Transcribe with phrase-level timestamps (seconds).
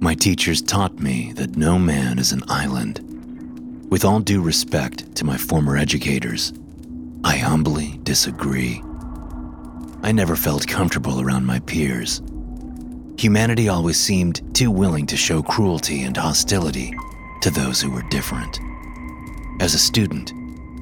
[0.00, 3.00] my teachers taught me that no man is an island.
[3.90, 6.52] With all due respect to my former educators,
[7.24, 8.82] I humbly disagree.
[10.02, 12.20] I never felt comfortable around my peers.
[13.18, 16.94] Humanity always seemed too willing to show cruelty and hostility
[17.40, 18.60] to those who were different.
[19.60, 20.32] As a student,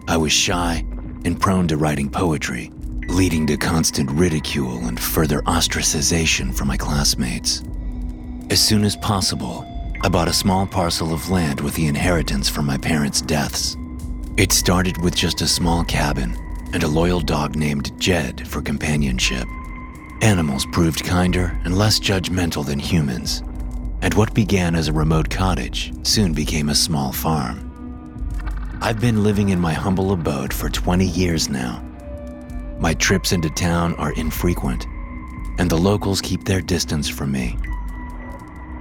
[0.08, 0.84] I was shy
[1.24, 2.72] and prone to writing poetry,
[3.08, 7.62] leading to constant ridicule and further ostracization from my classmates.
[8.50, 9.66] As soon as possible,
[10.02, 13.76] I bought a small parcel of land with the inheritance from my parents' deaths.
[14.36, 16.36] It started with just a small cabin
[16.74, 19.48] and a loyal dog named Jed for companionship.
[20.20, 23.42] Animals proved kinder and less judgmental than humans,
[24.02, 27.70] and what began as a remote cottage soon became a small farm.
[28.82, 31.82] I've been living in my humble abode for 20 years now.
[32.78, 34.86] My trips into town are infrequent,
[35.58, 37.56] and the locals keep their distance from me.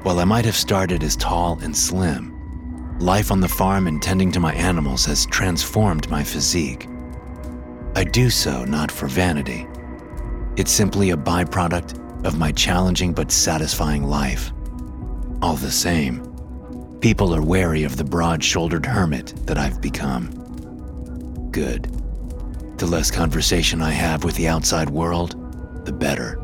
[0.03, 4.33] While I might have started as tall and slim, life on the farm and tending
[4.33, 6.89] to my animals has transformed my physique.
[7.95, 9.65] I do so not for vanity.
[10.57, 14.51] It's simply a byproduct of my challenging but satisfying life.
[15.41, 16.21] All the same,
[16.99, 20.31] people are wary of the broad shouldered hermit that I've become.
[21.49, 21.83] Good.
[22.77, 25.37] The less conversation I have with the outside world,
[25.85, 26.42] the better.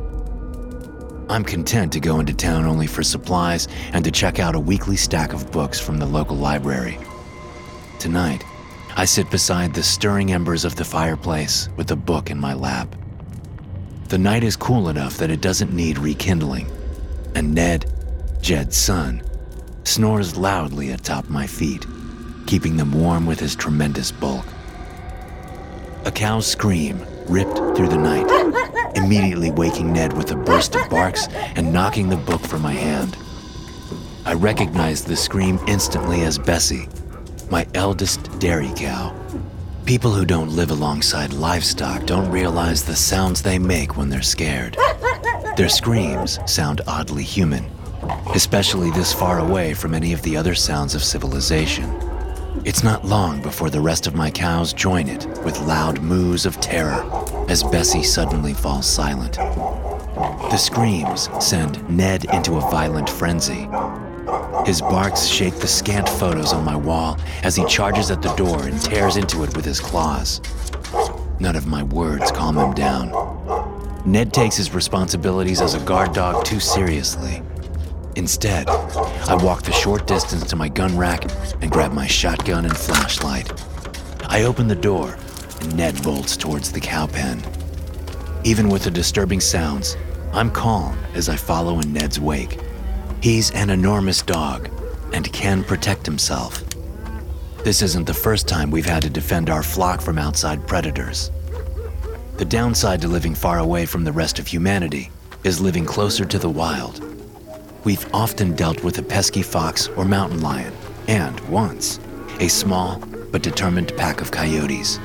[1.30, 4.96] I'm content to go into town only for supplies and to check out a weekly
[4.96, 6.98] stack of books from the local library.
[8.00, 8.42] Tonight,
[8.96, 12.96] I sit beside the stirring embers of the fireplace with a book in my lap.
[14.08, 16.68] The night is cool enough that it doesn't need rekindling,
[17.36, 17.86] and Ned,
[18.40, 19.22] Jed's son,
[19.84, 21.86] snores loudly atop my feet,
[22.46, 24.46] keeping them warm with his tremendous bulk.
[26.04, 28.26] A cow's scream ripped through the night,
[28.96, 33.16] immediately waking Ned with a burst of barks and knocking the book from my hand.
[34.26, 36.88] I recognized the scream instantly as Bessie,
[37.50, 39.14] my eldest dairy cow.
[39.86, 44.76] People who don't live alongside livestock don't realize the sounds they make when they're scared.
[45.56, 47.64] Their screams sound oddly human,
[48.34, 52.09] especially this far away from any of the other sounds of civilization.
[52.62, 56.60] It's not long before the rest of my cows join it with loud moos of
[56.60, 57.02] terror
[57.48, 59.34] as Bessie suddenly falls silent.
[59.34, 63.66] The screams send Ned into a violent frenzy.
[64.66, 68.62] His barks shake the scant photos on my wall as he charges at the door
[68.66, 70.42] and tears into it with his claws.
[71.40, 73.10] None of my words calm him down.
[74.04, 77.42] Ned takes his responsibilities as a guard dog too seriously.
[78.16, 81.24] Instead, I walk the short distance to my gun rack
[81.62, 83.52] and grab my shotgun and flashlight.
[84.26, 85.16] I open the door,
[85.60, 87.42] and Ned bolts towards the cow pen.
[88.44, 89.96] Even with the disturbing sounds,
[90.32, 92.60] I'm calm as I follow in Ned's wake.
[93.22, 94.70] He's an enormous dog
[95.12, 96.64] and can protect himself.
[97.64, 101.30] This isn't the first time we've had to defend our flock from outside predators.
[102.38, 105.10] The downside to living far away from the rest of humanity
[105.44, 107.19] is living closer to the wild.
[107.82, 110.74] We've often dealt with a pesky fox or mountain lion,
[111.08, 111.98] and once,
[112.38, 112.98] a small
[113.32, 114.98] but determined pack of coyotes.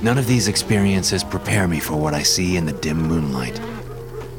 [0.00, 3.60] None of these experiences prepare me for what I see in the dim moonlight.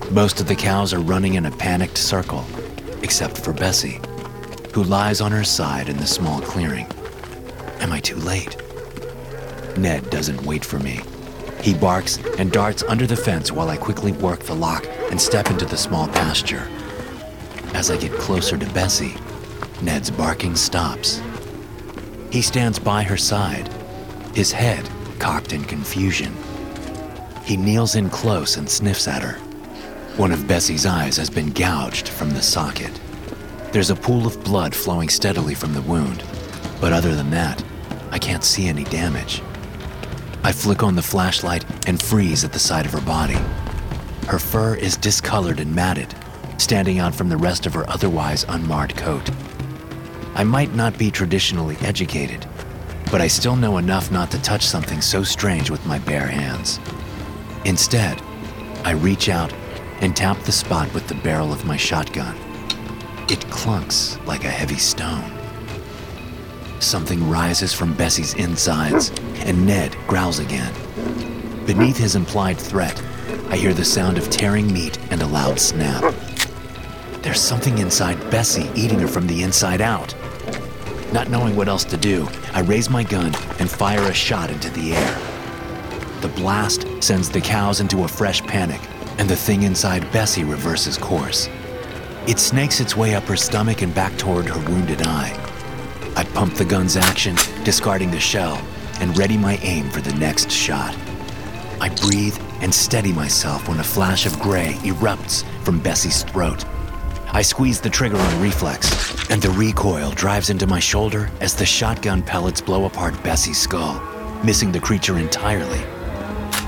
[0.09, 2.43] Most of the cows are running in a panicked circle,
[3.03, 3.99] except for Bessie,
[4.73, 6.87] who lies on her side in the small clearing.
[7.81, 8.57] Am I too late?
[9.77, 11.01] Ned doesn't wait for me.
[11.61, 15.51] He barks and darts under the fence while I quickly work the lock and step
[15.51, 16.67] into the small pasture.
[17.73, 19.15] As I get closer to Bessie,
[19.81, 21.21] Ned's barking stops.
[22.29, 23.69] He stands by her side,
[24.35, 24.87] his head
[25.19, 26.35] cocked in confusion.
[27.43, 29.39] He kneels in close and sniffs at her.
[30.17, 32.99] One of Bessie's eyes has been gouged from the socket.
[33.71, 36.23] There's a pool of blood flowing steadily from the wound,
[36.79, 37.63] but other than that,
[38.11, 39.41] I can't see any damage.
[40.43, 43.37] I flick on the flashlight and freeze at the side of her body.
[44.27, 46.13] Her fur is discolored and matted,
[46.61, 49.29] standing out from the rest of her otherwise unmarred coat.
[50.35, 52.47] I might not be traditionally educated,
[53.11, 56.79] but I still know enough not to touch something so strange with my bare hands.
[57.65, 58.21] Instead,
[58.83, 59.51] I reach out
[60.01, 62.35] and tap the spot with the barrel of my shotgun.
[63.27, 65.31] It clunks like a heavy stone.
[66.79, 69.11] Something rises from Bessie's insides,
[69.45, 70.73] and Ned growls again.
[71.65, 73.01] Beneath his implied threat,
[73.49, 76.13] I hear the sound of tearing meat and a loud snap.
[77.21, 80.15] There's something inside Bessie eating her from the inside out.
[81.13, 84.71] Not knowing what else to do, I raise my gun and fire a shot into
[84.71, 85.19] the air.
[86.21, 88.81] The blast sends the cows into a fresh panic,
[89.19, 91.47] and the thing inside Bessie reverses course.
[92.27, 95.37] It snakes its way up her stomach and back toward her wounded eye.
[96.15, 98.59] I pump the gun's action, discarding the shell,
[98.99, 100.95] and ready my aim for the next shot.
[101.79, 106.65] I breathe and steady myself when a flash of gray erupts from Bessie's throat.
[107.33, 111.65] I squeeze the trigger on reflex, and the recoil drives into my shoulder as the
[111.65, 114.01] shotgun pellets blow apart Bessie's skull,
[114.43, 115.79] missing the creature entirely.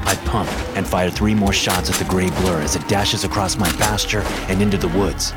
[0.05, 3.57] I pump and fire three more shots at the gray blur as it dashes across
[3.57, 5.33] my pasture and into the woods.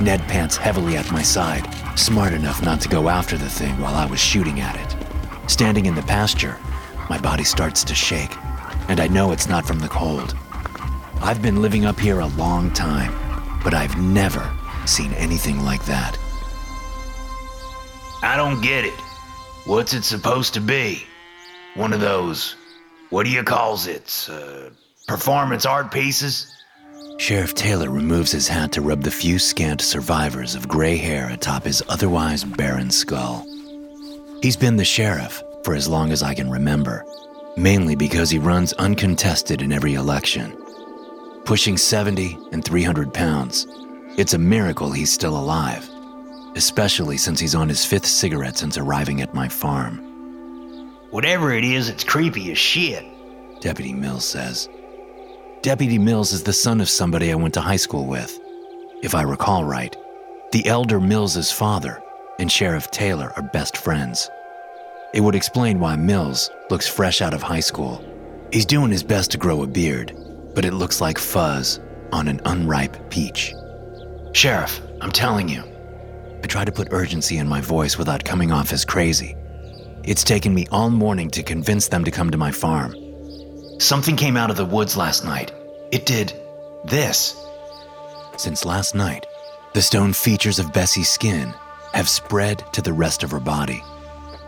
[0.00, 3.94] Ned pants heavily at my side, smart enough not to go after the thing while
[3.94, 5.50] I was shooting at it.
[5.50, 6.58] Standing in the pasture,
[7.10, 8.34] my body starts to shake,
[8.88, 10.34] and I know it's not from the cold.
[11.20, 13.12] I've been living up here a long time,
[13.62, 14.50] but I've never
[14.88, 16.18] seen anything like that.
[18.22, 18.98] I don't get it.
[19.64, 21.02] What's it supposed to be?
[21.74, 22.56] One of those
[23.12, 24.26] what do you calls it?
[24.32, 24.70] Uh,
[25.06, 26.50] performance art pieces?
[27.18, 31.64] Sheriff Taylor removes his hat to rub the few scant survivors of gray hair atop
[31.64, 33.46] his otherwise barren skull.
[34.40, 37.04] He's been the sheriff for as long as I can remember,
[37.54, 40.56] mainly because he runs uncontested in every election.
[41.44, 43.66] Pushing 70 and 300 pounds,
[44.16, 45.88] it's a miracle he's still alive,
[46.54, 49.98] especially since he's on his fifth cigarette since arriving at my farm.
[51.10, 53.04] Whatever it is, it's creepy as shit.
[53.60, 54.68] Deputy Mills says.
[55.62, 58.38] Deputy Mills is the son of somebody I went to high school with.
[59.02, 59.96] If I recall right,
[60.52, 62.02] the elder Mills's father
[62.38, 64.28] and Sheriff Taylor are best friends.
[65.14, 68.04] It would explain why Mills looks fresh out of high school.
[68.52, 70.14] He's doing his best to grow a beard,
[70.54, 71.80] but it looks like fuzz
[72.12, 73.54] on an unripe peach.
[74.32, 75.62] Sheriff, I'm telling you.
[76.42, 79.36] I try to put urgency in my voice without coming off as crazy.
[80.04, 82.96] It's taken me all morning to convince them to come to my farm.
[83.78, 85.52] Something came out of the woods last night.
[85.92, 86.32] It did
[86.86, 87.36] this.
[88.36, 89.26] Since last night,
[89.74, 91.54] the stone features of Bessie's skin
[91.92, 93.82] have spread to the rest of her body.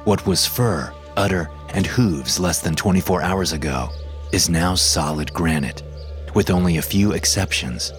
[0.04, 3.90] What was fur, udder, and hooves less than 24 hours ago
[4.32, 5.82] is now solid granite,
[6.34, 7.92] with only a few exceptions.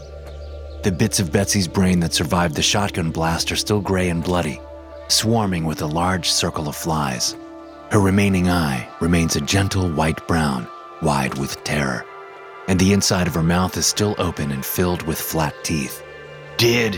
[0.85, 4.61] The bits of Bessie's brain that survived the shotgun blast are still gray and bloody,
[5.07, 7.35] swarming with a large circle of flies.
[7.89, 10.67] Her remaining eye remains a gentle white brown,
[11.01, 12.05] wide with terror,
[12.67, 16.03] and the inside of her mouth is still open and filled with flat teeth.
[16.57, 16.97] Did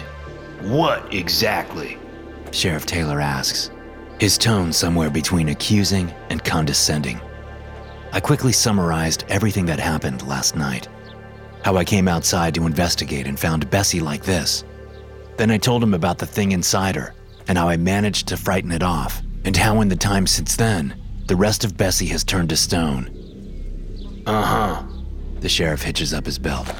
[0.59, 1.97] what exactly?
[2.51, 3.71] Sheriff Taylor asks,
[4.19, 7.21] his tone somewhere between accusing and condescending.
[8.11, 10.89] I quickly summarized everything that happened last night.
[11.63, 14.63] How I came outside to investigate and found Bessie like this.
[15.37, 17.13] Then I told him about the thing inside her
[17.47, 20.95] and how I managed to frighten it off and how in the time since then,
[21.27, 24.23] the rest of Bessie has turned to stone.
[24.25, 24.83] Uh huh.
[25.39, 26.73] The sheriff hitches up his belt.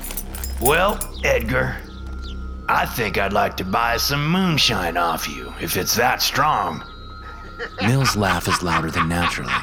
[0.62, 1.78] Well, Edgar,
[2.68, 6.84] I think I'd like to buy some moonshine off you if it's that strong.
[7.82, 9.54] Mill's laugh is louder than naturally.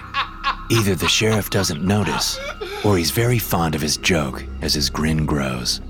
[0.70, 2.38] Either the sheriff doesn't notice,
[2.84, 5.80] or he's very fond of his joke as his grin grows.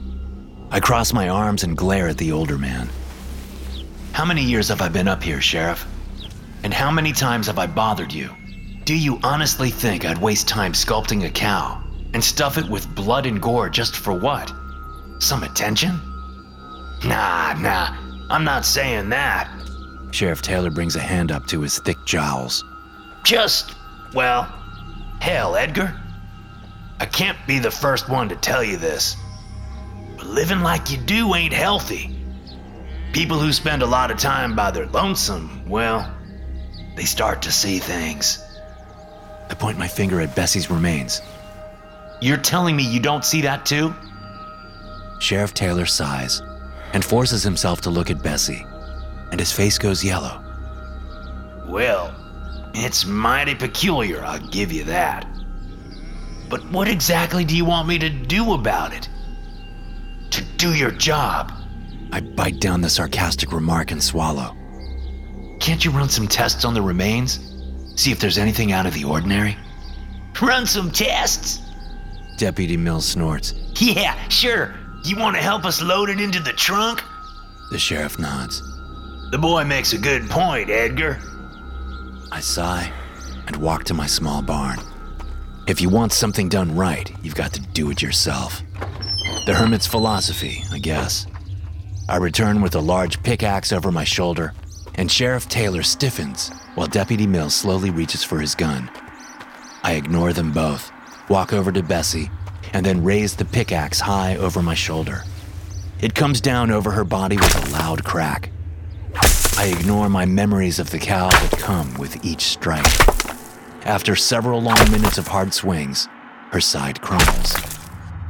[0.71, 2.89] I cross my arms and glare at the older man.
[4.13, 5.85] How many years have I been up here, Sheriff?
[6.63, 8.31] And how many times have I bothered you?
[8.85, 11.83] Do you honestly think I'd waste time sculpting a cow
[12.13, 14.53] and stuff it with blood and gore just for what?
[15.19, 16.01] Some attention?
[17.05, 17.97] Nah, nah,
[18.31, 19.51] I'm not saying that.
[20.13, 22.65] Sheriff Taylor brings a hand up to his thick jowls.
[23.25, 23.75] Just,
[24.15, 24.45] well,
[25.21, 26.01] hell, Edgar.
[27.01, 29.17] I can't be the first one to tell you this,
[30.17, 32.17] but living like you do ain't healthy.
[33.13, 36.13] People who spend a lot of time by their lonesome, well,
[36.97, 38.45] they start to see things.
[39.51, 41.21] I point my finger at Bessie's remains.
[42.21, 43.95] You're telling me you don't see that too?
[45.21, 46.43] Sheriff Taylor sighs
[46.93, 48.65] and forces himself to look at Bessie,
[49.31, 50.41] and his face goes yellow.
[51.67, 52.15] Well,
[52.73, 55.27] it's mighty peculiar, I'll give you that.
[56.49, 59.09] But what exactly do you want me to do about it?
[60.31, 61.53] To do your job?
[62.13, 64.57] I bite down the sarcastic remark and swallow.
[65.61, 67.41] Can't you run some tests on the remains?
[67.97, 69.57] See if there's anything out of the ordinary?
[70.41, 71.61] Run some tests?
[72.37, 73.55] Deputy Mills snorts.
[73.81, 74.75] Yeah, sure.
[75.05, 77.03] You want to help us load it into the trunk?
[77.71, 78.61] The sheriff nods.
[79.31, 81.19] The boy makes a good point, Edgar.
[82.31, 82.93] I sigh
[83.47, 84.79] and walk to my small barn.
[85.67, 88.63] If you want something done right, you've got to do it yourself.
[89.47, 91.27] The hermit's philosophy, I guess.
[92.07, 94.53] I return with a large pickaxe over my shoulder,
[94.97, 98.91] and Sheriff Taylor stiffens while Deputy Mills slowly reaches for his gun.
[99.83, 100.93] I ignore them both,
[101.31, 102.31] walk over to Bessie,
[102.75, 105.23] and then raise the pickaxe high over my shoulder.
[106.03, 108.51] It comes down over her body with a loud crack.
[109.57, 112.85] I ignore my memories of the cow that come with each strike.
[113.85, 116.09] After several long minutes of hard swings,
[116.53, 117.55] her side crumbles.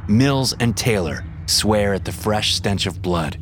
[0.05, 3.37] Mills and Taylor swear at the fresh stench of blood.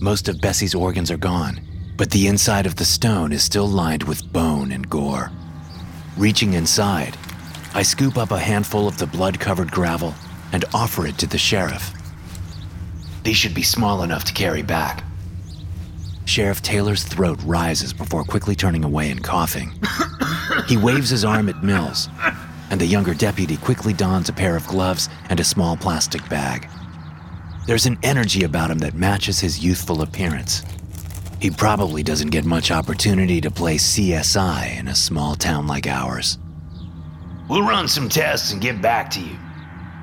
[0.00, 1.62] Most of Bessie's organs are gone,
[1.96, 5.30] but the inside of the stone is still lined with bone and gore.
[6.18, 7.16] Reaching inside,
[7.72, 10.14] I scoop up a handful of the blood covered gravel
[10.52, 11.90] and offer it to the sheriff.
[13.22, 15.02] These should be small enough to carry back.
[16.26, 19.72] Sheriff Taylor's throat rises before quickly turning away and coughing.
[20.66, 22.08] he waves his arm at Mills,
[22.70, 26.68] and the younger deputy quickly dons a pair of gloves and a small plastic bag.
[27.66, 30.62] There's an energy about him that matches his youthful appearance.
[31.40, 36.38] He probably doesn't get much opportunity to play CSI in a small town like ours.
[37.48, 39.36] We'll run some tests and get back to you.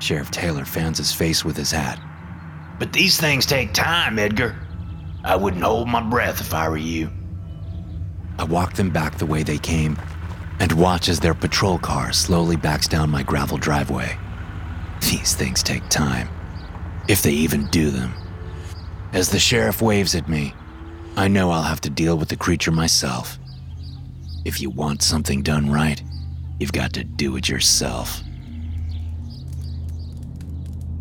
[0.00, 2.00] Sheriff Taylor fans his face with his hat.
[2.78, 4.56] But these things take time, Edgar.
[5.24, 7.10] I wouldn't hold my breath if I were you.
[8.38, 9.96] I walk them back the way they came
[10.62, 14.16] and watch as their patrol car slowly backs down my gravel driveway.
[15.00, 16.28] These things take time,
[17.08, 18.14] if they even do them.
[19.12, 20.54] As the sheriff waves at me,
[21.16, 23.40] I know I'll have to deal with the creature myself.
[24.44, 26.00] If you want something done right,
[26.60, 28.22] you've got to do it yourself.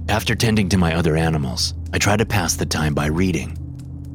[0.10, 3.56] After tending to my other animals, I try to pass the time by reading.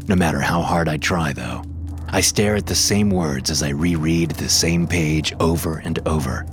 [0.08, 1.62] No matter how hard I try, though,
[2.08, 6.46] I stare at the same words as I reread the same page over and over.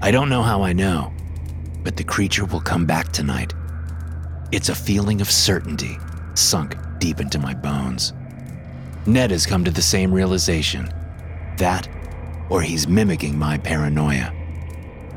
[0.00, 1.12] I don't know how I know,
[1.82, 3.54] but the creature will come back tonight.
[4.52, 5.98] It's a feeling of certainty
[6.34, 8.12] sunk deep into my bones.
[9.06, 10.88] Ned has come to the same realization
[11.58, 11.88] that,
[12.48, 14.32] or he's mimicking my paranoia.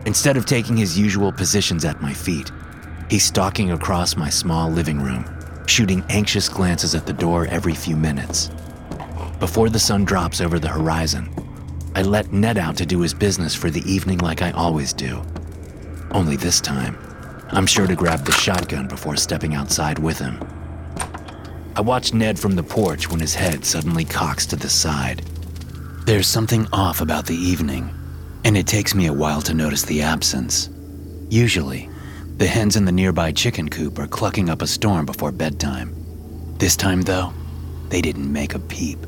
[0.06, 2.52] Instead of taking his usual positions at my feet,
[3.10, 5.26] he's stalking across my small living room,
[5.68, 8.50] shooting anxious glances at the door every few minutes.
[9.40, 11.30] Before the sun drops over the horizon,
[11.94, 15.22] I let Ned out to do his business for the evening like I always do.
[16.12, 16.98] Only this time,
[17.50, 20.42] I'm sure to grab the shotgun before stepping outside with him.
[21.76, 25.22] I watch Ned from the porch when his head suddenly cocks to the side.
[26.06, 27.90] There's something off about the evening,
[28.46, 30.70] and it takes me a while to notice the absence.
[31.30, 31.90] Usually,
[32.38, 35.94] the hens in the nearby chicken coop are clucking up a storm before bedtime.
[36.58, 37.34] This time, though,
[37.90, 39.06] they didn't make a peep.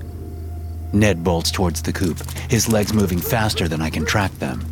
[0.94, 2.18] Ned bolts towards the coop,
[2.50, 4.66] his legs moving faster than I can track them.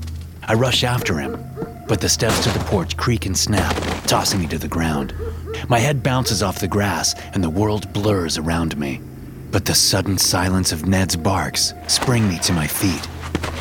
[0.47, 1.43] I rush after him,
[1.87, 5.13] but the steps to the porch creak and snap, tossing me to the ground.
[5.67, 9.01] My head bounces off the grass, and the world blurs around me.
[9.51, 13.07] But the sudden silence of Ned's barks spring me to my feet,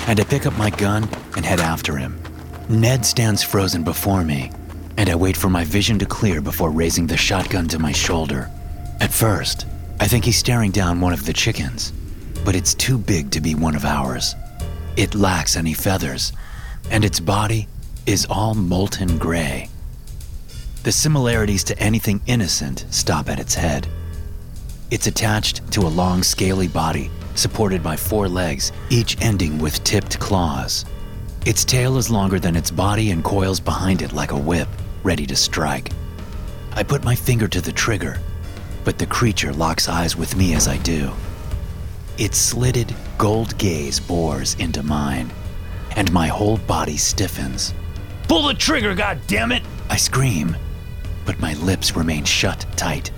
[0.06, 2.20] and I pick up my gun and head after him.
[2.68, 4.50] Ned stands frozen before me,
[4.96, 8.50] and I wait for my vision to clear before raising the shotgun to my shoulder.
[9.00, 9.66] At first,
[10.00, 11.92] I think he's staring down one of the chickens,
[12.44, 14.34] but it's too big to be one of ours.
[14.96, 16.32] It lacks any feathers,
[16.90, 17.66] and its body
[18.06, 19.68] is all molten gray.
[20.82, 23.88] The similarities to anything innocent stop at its head.
[24.90, 30.20] It's attached to a long, scaly body, supported by four legs, each ending with tipped
[30.20, 30.84] claws.
[31.46, 34.68] Its tail is longer than its body and coils behind it like a whip,
[35.02, 35.90] ready to strike.
[36.74, 38.20] I put my finger to the trigger,
[38.84, 41.10] but the creature locks eyes with me as I do.
[42.16, 45.32] Its slitted, gold gaze bores into mine,
[45.96, 47.74] and my whole body stiffens.
[48.28, 49.64] Pull the trigger, goddammit!
[49.90, 50.56] I scream,
[51.24, 53.10] but my lips remain shut tight,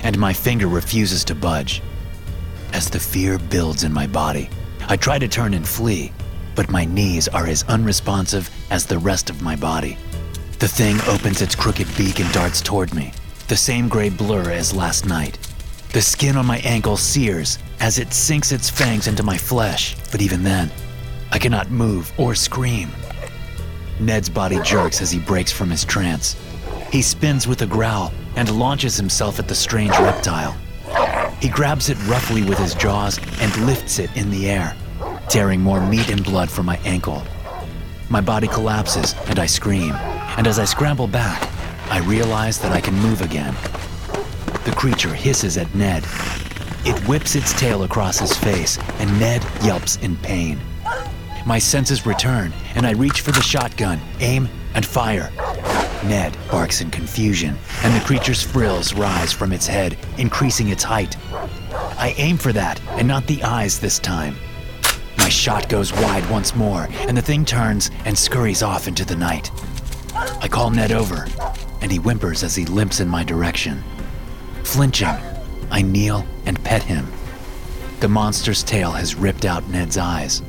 [0.00, 1.82] and my finger refuses to budge.
[2.72, 4.48] As the fear builds in my body,
[4.88, 6.10] I try to turn and flee,
[6.54, 9.98] but my knees are as unresponsive as the rest of my body.
[10.58, 13.12] The thing opens its crooked beak and darts toward me,
[13.48, 15.38] the same gray blur as last night.
[15.92, 20.22] The skin on my ankle sears as it sinks its fangs into my flesh, but
[20.22, 20.70] even then,
[21.32, 22.88] I cannot move or scream.
[23.98, 26.36] Ned's body jerks as he breaks from his trance.
[26.92, 30.56] He spins with a growl and launches himself at the strange reptile.
[31.40, 34.76] He grabs it roughly with his jaws and lifts it in the air,
[35.28, 37.24] tearing more meat and blood from my ankle.
[38.08, 39.92] My body collapses and I scream,
[40.36, 41.50] and as I scramble back,
[41.90, 43.56] I realize that I can move again.
[44.64, 46.04] the creature hisses at Ned.
[46.84, 50.60] It whips its tail across his face, and Ned yelps in pain.
[51.46, 55.30] My senses return, and I reach for the shotgun, aim, and fire.
[56.04, 61.16] Ned barks in confusion, and the creature's frills rise from its head, increasing its height.
[61.98, 64.34] I aim for that, and not the eyes this time.
[65.18, 69.14] My shot goes wide once more, and the thing turns and scurries off into the
[69.14, 69.52] night.
[70.14, 71.28] I call Ned over,
[71.80, 73.84] and he whimpers as he limps in my direction.
[74.64, 75.16] Flinching,
[75.72, 77.10] I kneel and pet him.
[78.00, 80.42] The monster's tail has ripped out Ned's eyes.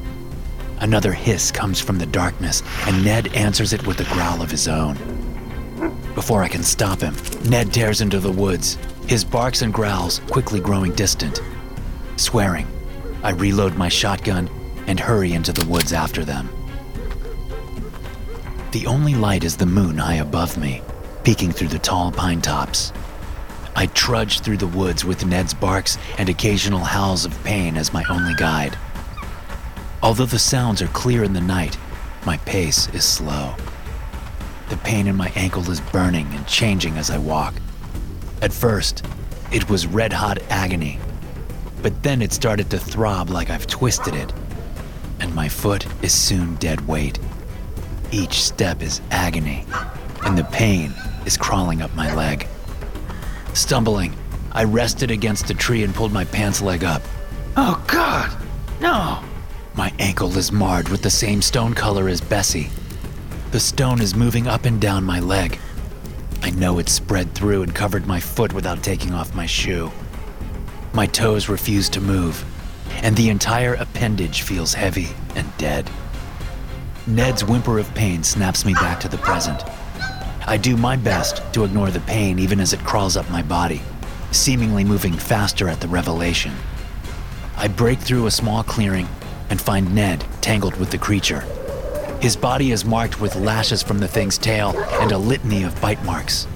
[0.79, 4.67] Another hiss comes from the darkness, and Ned answers it with a growl of his
[4.67, 4.95] own.
[6.13, 7.15] Before I can stop him,
[7.49, 8.77] Ned tears into the woods,
[9.07, 11.41] his barks and growls quickly growing distant.
[12.17, 12.67] Swearing,
[13.23, 14.49] I reload my shotgun
[14.87, 16.49] and hurry into the woods after them.
[18.71, 20.81] The only light is the moon high above me,
[21.23, 22.91] peeking through the tall pine tops.
[23.75, 28.03] I trudge through the woods with Ned's barks and occasional howls of pain as my
[28.09, 28.77] only guide.
[30.01, 31.77] Although the sounds are clear in the night,
[32.25, 33.55] my pace is slow.
[34.69, 37.55] The pain in my ankle is burning and changing as I walk.
[38.41, 39.05] At first,
[39.51, 40.99] it was red hot agony,
[41.81, 44.31] but then it started to throb like I've twisted it,
[45.19, 47.19] and my foot is soon dead weight.
[48.11, 49.65] Each step is agony,
[50.23, 50.93] and the pain
[51.25, 52.47] is crawling up my leg.
[53.53, 54.15] Stumbling,
[54.51, 57.01] I rested against a tree and pulled my pants leg up.
[57.55, 58.35] Oh, God!
[58.81, 59.23] No!
[59.75, 62.69] My ankle is marred with the same stone color as Bessie.
[63.51, 65.59] The stone is moving up and down my leg.
[66.41, 69.91] I know it spread through and covered my foot without taking off my shoe.
[70.93, 72.43] My toes refuse to move,
[73.01, 75.89] and the entire appendage feels heavy and dead.
[77.05, 79.63] Ned's whimper of pain snaps me back to the present.
[80.45, 83.81] I do my best to ignore the pain even as it crawls up my body,
[84.31, 86.53] seemingly moving faster at the revelation.
[87.55, 89.07] I break through a small clearing
[89.49, 91.41] and find Ned tangled with the creature.
[92.19, 96.03] His body is marked with lashes from the thing's tail and a litany of bite
[96.03, 96.47] marks.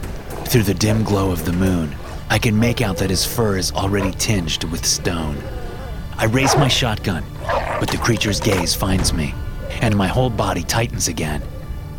[0.46, 1.96] Through the dim glow of the moon,
[2.30, 5.38] I can make out that his fur is already tinged with stone.
[6.18, 7.24] I raise my shotgun,
[7.80, 9.34] but the creature's gaze finds me,
[9.82, 11.42] and my whole body tightens again.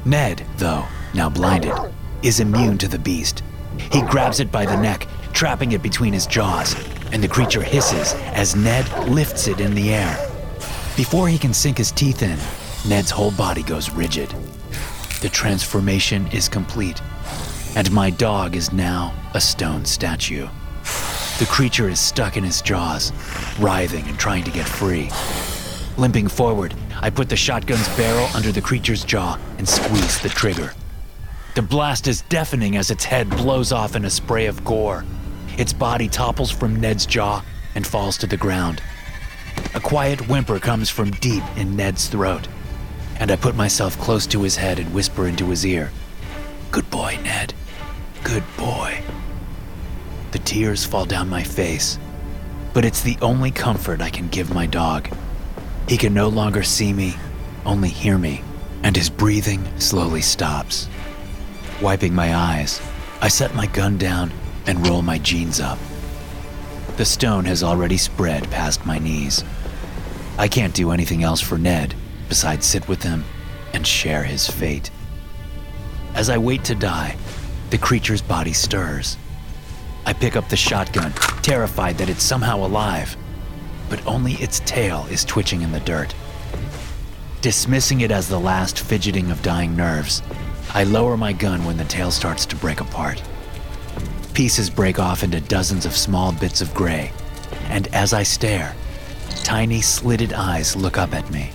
[0.04, 0.86] Ned, though,
[1.18, 1.74] now blinded,
[2.22, 3.42] is immune to the beast.
[3.90, 6.76] He grabs it by the neck, trapping it between his jaws,
[7.10, 10.16] and the creature hisses as Ned lifts it in the air.
[10.96, 12.38] Before he can sink his teeth in,
[12.88, 14.30] Ned's whole body goes rigid.
[15.20, 17.02] The transformation is complete,
[17.74, 20.46] and my dog is now a stone statue.
[21.40, 23.12] The creature is stuck in his jaws,
[23.58, 25.10] writhing and trying to get free.
[25.96, 30.72] Limping forward, I put the shotgun's barrel under the creature's jaw and squeeze the trigger.
[31.58, 35.04] The blast is deafening as its head blows off in a spray of gore.
[35.56, 37.42] Its body topples from Ned's jaw
[37.74, 38.80] and falls to the ground.
[39.74, 42.46] A quiet whimper comes from deep in Ned's throat,
[43.18, 45.90] and I put myself close to his head and whisper into his ear,
[46.70, 47.54] Good boy, Ned.
[48.22, 49.02] Good boy.
[50.30, 51.98] The tears fall down my face,
[52.72, 55.08] but it's the only comfort I can give my dog.
[55.88, 57.16] He can no longer see me,
[57.66, 58.44] only hear me,
[58.84, 60.88] and his breathing slowly stops.
[61.80, 62.80] Wiping my eyes,
[63.20, 64.32] I set my gun down
[64.66, 65.78] and roll my jeans up.
[66.96, 69.44] The stone has already spread past my knees.
[70.38, 71.94] I can't do anything else for Ned
[72.28, 73.24] besides sit with him
[73.72, 74.90] and share his fate.
[76.14, 77.16] As I wait to die,
[77.70, 79.16] the creature's body stirs.
[80.04, 81.12] I pick up the shotgun,
[81.42, 83.16] terrified that it's somehow alive,
[83.88, 86.12] but only its tail is twitching in the dirt.
[87.40, 90.22] Dismissing it as the last fidgeting of dying nerves,
[90.78, 93.20] I lower my gun when the tail starts to break apart.
[94.32, 97.10] Pieces break off into dozens of small bits of gray,
[97.64, 98.76] and as I stare,
[99.42, 101.50] tiny slitted eyes look up at me,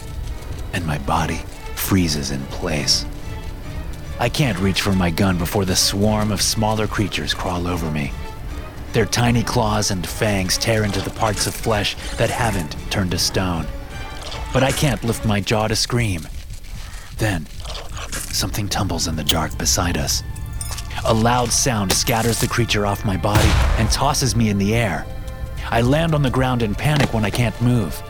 [0.74, 1.40] and my body
[1.74, 3.06] freezes in place.
[4.20, 8.12] I can't reach for my gun before the swarm of smaller creatures crawl over me.
[8.92, 13.18] Their tiny claws and fangs tear into the parts of flesh that haven't turned to
[13.18, 13.68] stone.
[14.52, 16.28] But I can't lift my jaw to scream.
[17.20, 17.48] Then,
[18.34, 20.24] something tumbles in the dark beside us.
[21.06, 25.06] A loud sound scatters the creature off my body and tosses me in the air.
[25.70, 28.02] I land on the ground in panic when I can't move.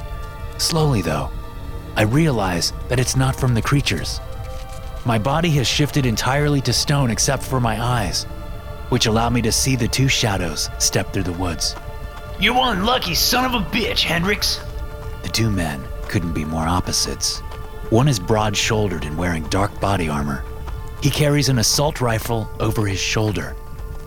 [0.57, 1.29] Slowly, though,
[1.95, 4.19] I realize that it's not from the creatures.
[5.05, 8.23] My body has shifted entirely to stone except for my eyes,
[8.89, 11.75] which allow me to see the two shadows step through the woods.
[12.39, 14.59] You unlucky son of a bitch, Hendricks!
[15.23, 17.41] The two men couldn't be more opposites.
[17.93, 20.43] One is broad shouldered and wearing dark body armor,
[21.03, 23.55] he carries an assault rifle over his shoulder.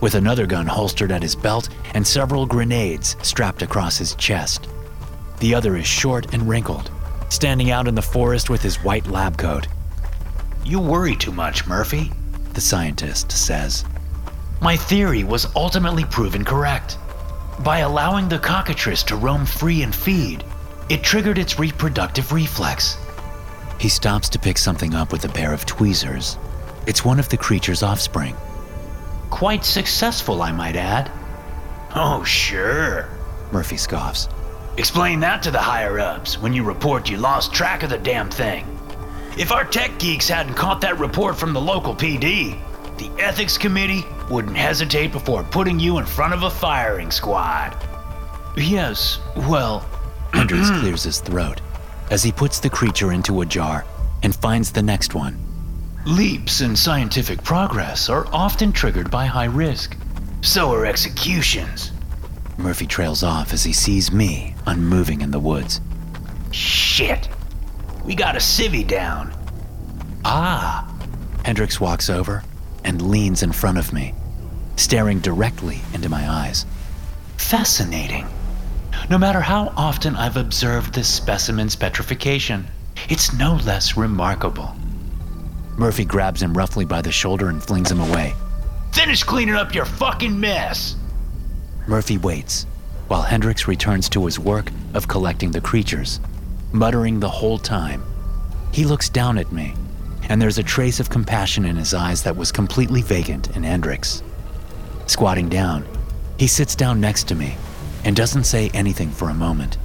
[0.01, 4.67] with another gun holstered at his belt and several grenades strapped across his chest.
[5.39, 6.91] The other is short and wrinkled,
[7.29, 9.69] standing out in the forest with his white lab coat.
[10.65, 12.11] You worry too much, Murphy,
[12.55, 13.85] the scientist says.
[14.61, 16.97] My theory was ultimately proven correct.
[17.59, 20.43] By allowing the cockatrice to roam free and feed,
[20.89, 22.97] it triggered its reproductive reflex.
[23.79, 26.37] He stops to pick something up with a pair of tweezers.
[26.87, 28.35] It's one of the creature's offspring.
[29.29, 31.11] Quite successful, I might add.
[31.95, 33.09] Oh, sure,
[33.51, 34.29] Murphy scoffs.
[34.77, 38.29] Explain that to the higher ups when you report you lost track of the damn
[38.29, 38.65] thing.
[39.37, 42.59] If our tech geeks hadn't caught that report from the local PD,
[42.97, 47.75] the ethics committee wouldn't hesitate before putting you in front of a firing squad.
[48.55, 49.85] Yes, well.
[50.33, 51.61] Hendricks clears his throat
[52.09, 53.85] as he puts the creature into a jar
[54.23, 55.37] and finds the next one.
[56.05, 59.97] Leaps in scientific progress are often triggered by high risk.
[60.41, 61.91] So are executions.
[62.57, 65.81] Murphy trails off as he sees me unmoving in the woods.
[66.51, 67.27] Shit.
[68.05, 69.33] We got a civvy down.
[70.23, 70.91] Ah.
[71.43, 72.43] Hendricks walks over
[72.83, 74.13] and leans in front of me,
[74.77, 76.65] staring directly into my eyes.
[77.37, 78.25] Fascinating.
[79.09, 82.67] No matter how often I've observed this specimen's petrification,
[83.07, 84.75] it's no less remarkable.
[85.77, 88.35] Murphy grabs him roughly by the shoulder and flings him away.
[88.91, 90.97] Finish cleaning up your fucking mess!
[91.87, 92.65] Murphy waits
[93.07, 96.19] while Hendricks returns to his work of collecting the creatures,
[96.73, 98.03] muttering the whole time.
[98.73, 99.73] He looks down at me,
[100.27, 104.21] and there's a trace of compassion in his eyes that was completely vacant in Hendricks.
[105.05, 105.87] Squatting down,
[106.37, 107.55] he sits down next to me
[108.07, 109.77] and doesn't say anything for a moment.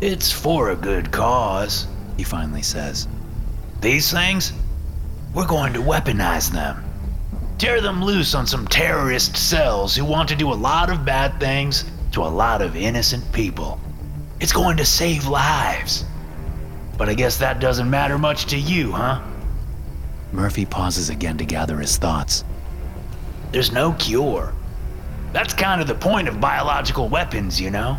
[0.00, 3.06] It's for a good cause, he finally says.
[3.82, 4.54] These things,
[5.34, 6.82] we're going to weaponize them.
[7.58, 11.38] Tear them loose on some terrorist cells who want to do a lot of bad
[11.38, 13.78] things to a lot of innocent people.
[14.40, 16.06] It's going to save lives.
[16.96, 19.20] But I guess that doesn't matter much to you, huh?
[20.32, 22.42] Murphy pauses again to gather his thoughts.
[23.52, 24.54] There's no cure.
[25.32, 27.98] That's kind of the point of biological weapons, you know?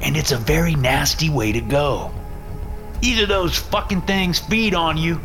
[0.00, 2.12] And it's a very nasty way to go.
[3.02, 5.20] Either those fucking things feed on you,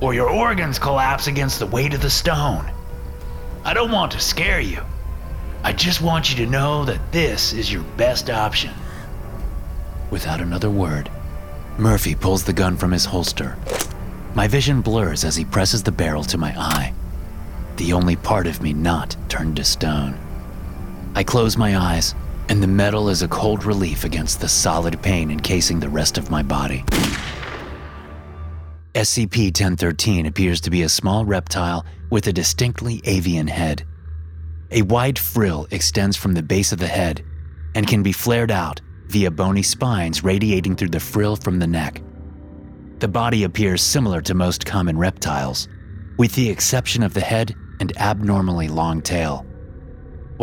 [0.00, 2.70] or your organs collapse against the weight of the stone.
[3.64, 4.82] I don't want to scare you.
[5.62, 8.72] I just want you to know that this is your best option.
[10.10, 11.10] Without another word,
[11.78, 13.56] Murphy pulls the gun from his holster.
[14.34, 16.92] My vision blurs as he presses the barrel to my eye,
[17.76, 20.18] the only part of me not turned to stone.
[21.16, 22.14] I close my eyes,
[22.48, 26.30] and the metal is a cold relief against the solid pain encasing the rest of
[26.30, 26.84] my body.
[28.94, 33.84] SCP 1013 appears to be a small reptile with a distinctly avian head.
[34.70, 37.24] A wide frill extends from the base of the head
[37.74, 42.02] and can be flared out via bony spines radiating through the frill from the neck.
[42.98, 45.68] The body appears similar to most common reptiles,
[46.16, 49.43] with the exception of the head and abnormally long tail.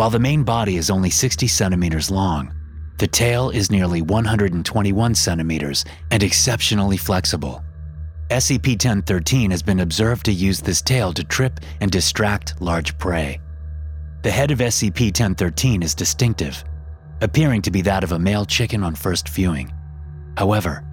[0.02, 2.56] While the main body is only 60 centimeters long,
[2.98, 7.64] the tail is nearly 121 centimeters and exceptionally flexible.
[8.32, 13.40] SCP 1013 has been observed to use this tail to trip and distract large prey.
[14.24, 16.64] The head of SCP 1013 is distinctive,
[17.22, 19.72] appearing to be that of a male chicken on first viewing.
[20.36, 20.84] However,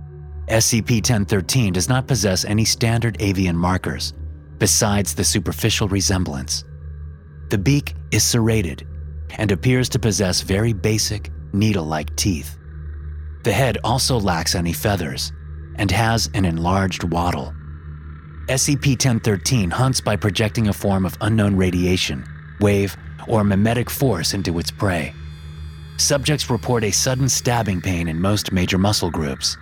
[0.49, 4.13] SCP 1013 does not possess any standard avian markers,
[4.59, 6.63] besides the superficial resemblance.
[7.49, 8.87] The beak is serrated
[9.37, 12.59] and appears to possess very basic, needle like teeth.
[13.45, 15.33] The head also lacks any feathers
[15.77, 17.55] and has an enlarged wattle.
[18.49, 22.25] SCP 1013 hunts by projecting a form of unknown radiation,
[22.61, 22.97] wave,
[23.29, 25.15] or memetic force into its prey.
[25.99, 29.57] Subjects report a sudden stabbing pain in most major muscle groups.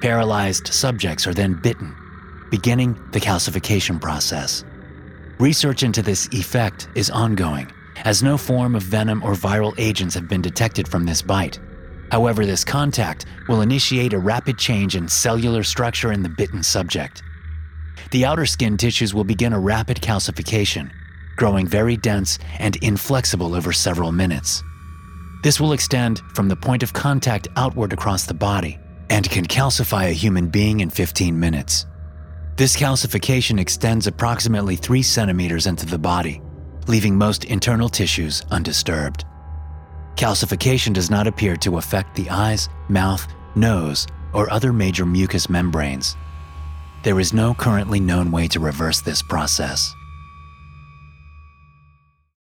[0.00, 1.94] Paralyzed subjects are then bitten,
[2.50, 4.64] beginning the calcification process.
[5.38, 7.70] Research into this effect is ongoing,
[8.04, 11.58] as no form of venom or viral agents have been detected from this bite.
[12.10, 17.22] However, this contact will initiate a rapid change in cellular structure in the bitten subject.
[18.10, 20.90] The outer skin tissues will begin a rapid calcification,
[21.36, 24.62] growing very dense and inflexible over several minutes.
[25.42, 30.08] This will extend from the point of contact outward across the body and can calcify
[30.08, 31.86] a human being in 15 minutes.
[32.56, 36.42] This calcification extends approximately 3 centimeters into the body,
[36.88, 39.24] leaving most internal tissues undisturbed.
[40.16, 46.16] Calcification does not appear to affect the eyes, mouth, nose, or other major mucous membranes.
[47.02, 49.94] There is no currently known way to reverse this process.